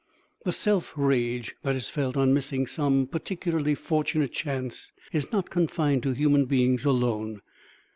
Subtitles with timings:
[0.45, 6.01] The self rage that is felt on missing some particularly fortunate chance is not confined
[6.01, 7.43] to human beings alone.